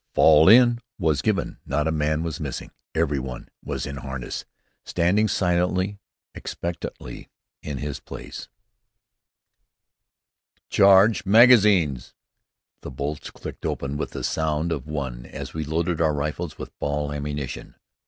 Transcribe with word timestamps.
Fall 0.15 0.49
in!" 0.49 0.79
was 0.97 1.21
given, 1.21 1.59
not 1.63 1.87
a 1.87 1.91
man 1.91 2.23
was 2.23 2.39
missing. 2.39 2.71
Every 2.95 3.19
one 3.19 3.49
was 3.63 3.85
in 3.85 3.97
harness, 3.97 4.45
standing 4.83 5.27
silently, 5.27 5.99
expectantly, 6.33 7.29
in 7.61 7.77
his 7.77 7.99
place. 7.99 8.49
"Charge 10.71 11.23
magazines!" 11.27 12.15
The 12.81 12.89
bolts 12.89 13.29
clicked 13.29 13.63
open 13.63 13.95
with 13.95 14.09
the 14.09 14.23
sound 14.23 14.71
of 14.71 14.87
one 14.87 15.27
as 15.27 15.53
we 15.53 15.63
loaded 15.63 16.01
our 16.01 16.15
rifles 16.15 16.57
with 16.57 16.75
ball 16.79 17.11
ammunition. 17.13 17.75